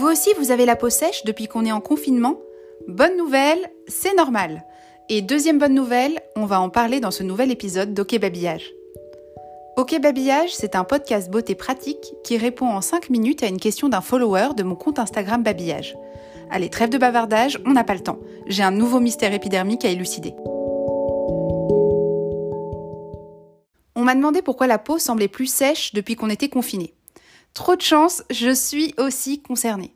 [0.00, 2.40] Vous aussi, vous avez la peau sèche depuis qu'on est en confinement
[2.88, 4.64] Bonne nouvelle, c'est normal.
[5.10, 8.72] Et deuxième bonne nouvelle, on va en parler dans ce nouvel épisode d'OK Babillage.
[9.76, 13.90] OK Babillage, c'est un podcast beauté pratique qui répond en 5 minutes à une question
[13.90, 15.94] d'un follower de mon compte Instagram Babillage.
[16.50, 18.20] Allez, trêve de bavardage, on n'a pas le temps.
[18.46, 20.32] J'ai un nouveau mystère épidermique à élucider.
[23.96, 26.94] On m'a demandé pourquoi la peau semblait plus sèche depuis qu'on était confiné.
[27.54, 29.94] Trop de chance, je suis aussi concernée.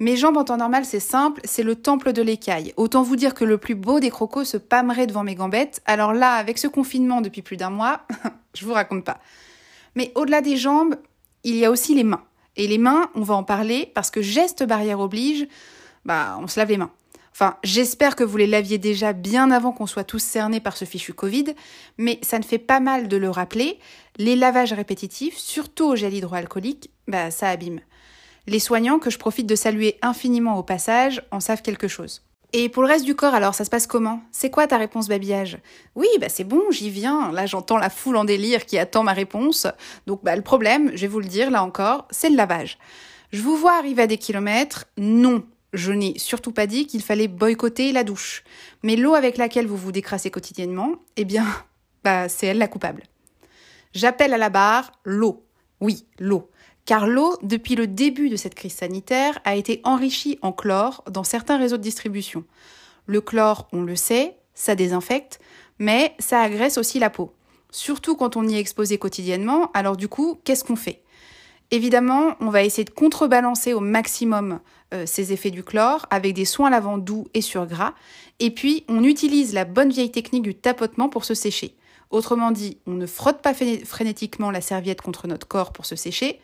[0.00, 2.72] Mes jambes en temps normal, c'est simple, c'est le temple de l'écaille.
[2.76, 5.82] Autant vous dire que le plus beau des crocos se pâmerait devant mes gambettes.
[5.86, 8.02] Alors là, avec ce confinement depuis plus d'un mois,
[8.54, 9.18] je vous raconte pas.
[9.94, 10.96] Mais au-delà des jambes,
[11.44, 12.24] il y a aussi les mains.
[12.56, 15.46] Et les mains, on va en parler parce que geste barrière oblige,
[16.04, 16.90] bah, on se lave les mains.
[17.34, 20.84] Enfin, j'espère que vous les laviez déjà bien avant qu'on soit tous cernés par ce
[20.84, 21.46] fichu Covid,
[21.98, 23.80] mais ça ne fait pas mal de le rappeler.
[24.18, 27.80] Les lavages répétitifs, surtout au gel hydroalcoolique, bah, ça abîme.
[28.46, 32.22] Les soignants, que je profite de saluer infiniment au passage, en savent quelque chose.
[32.52, 34.22] Et pour le reste du corps, alors, ça se passe comment?
[34.30, 35.58] C'est quoi ta réponse babillage
[35.96, 37.32] Oui, bah c'est bon, j'y viens.
[37.32, 39.66] Là, j'entends la foule en délire qui attend ma réponse.
[40.06, 42.78] Donc, bah, le problème, je vais vous le dire là encore, c'est le lavage.
[43.32, 44.84] Je vous vois arriver à des kilomètres?
[44.96, 45.42] Non,
[45.74, 48.44] je n'ai surtout pas dit qu'il fallait boycotter la douche.
[48.82, 51.46] Mais l'eau avec laquelle vous vous décrassez quotidiennement, eh bien,
[52.04, 53.02] bah, c'est elle la coupable.
[53.92, 55.44] J'appelle à la barre l'eau.
[55.80, 56.50] Oui, l'eau.
[56.86, 61.24] Car l'eau, depuis le début de cette crise sanitaire, a été enrichie en chlore dans
[61.24, 62.44] certains réseaux de distribution.
[63.06, 65.40] Le chlore, on le sait, ça désinfecte,
[65.78, 67.32] mais ça agresse aussi la peau.
[67.70, 71.02] Surtout quand on y est exposé quotidiennement, alors du coup, qu'est-ce qu'on fait?
[71.74, 74.60] Évidemment, on va essayer de contrebalancer au maximum
[74.92, 77.94] euh, ces effets du chlore avec des soins lavants doux et sur gras.
[78.38, 81.74] Et puis, on utilise la bonne vieille technique du tapotement pour se sécher.
[82.10, 86.40] Autrement dit, on ne frotte pas frénétiquement la serviette contre notre corps pour se sécher,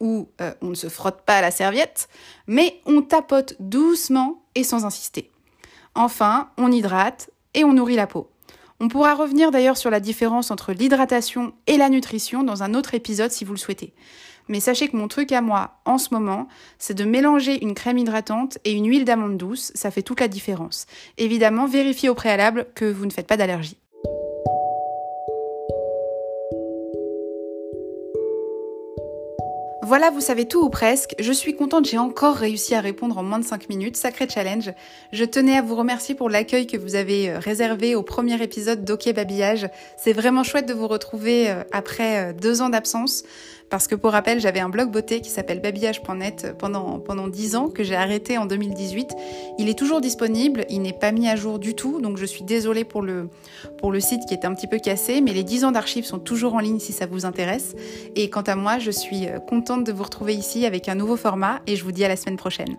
[0.00, 2.08] ou euh, on ne se frotte pas à la serviette,
[2.46, 5.30] mais on tapote doucement et sans insister.
[5.94, 8.30] Enfin, on hydrate et on nourrit la peau.
[8.80, 12.94] On pourra revenir d'ailleurs sur la différence entre l'hydratation et la nutrition dans un autre
[12.94, 13.94] épisode si vous le souhaitez.
[14.48, 16.48] Mais sachez que mon truc à moi, en ce moment,
[16.78, 19.72] c'est de mélanger une crème hydratante et une huile d'amande douce.
[19.74, 20.86] Ça fait toute la différence.
[21.16, 23.78] Évidemment, vérifiez au préalable que vous ne faites pas d'allergie.
[29.86, 31.14] Voilà, vous savez tout ou presque.
[31.18, 33.98] Je suis contente, j'ai encore réussi à répondre en moins de 5 minutes.
[33.98, 34.72] Sacré challenge.
[35.12, 38.82] Je tenais à vous remercier pour l'accueil que vous avez euh, réservé au premier épisode
[38.82, 39.68] d'OK Babillage.
[39.98, 43.24] C'est vraiment chouette de vous retrouver euh, après euh, deux ans d'absence.
[43.70, 47.68] Parce que pour rappel, j'avais un blog beauté qui s'appelle babillage.net pendant, pendant 10 ans,
[47.68, 49.10] que j'ai arrêté en 2018.
[49.58, 52.44] Il est toujours disponible, il n'est pas mis à jour du tout, donc je suis
[52.44, 53.28] désolée pour le,
[53.78, 56.18] pour le site qui est un petit peu cassé, mais les 10 ans d'archives sont
[56.18, 57.74] toujours en ligne si ça vous intéresse.
[58.14, 59.26] Et quant à moi, je suis
[59.82, 62.36] de vous retrouver ici avec un nouveau format et je vous dis à la semaine
[62.36, 62.76] prochaine.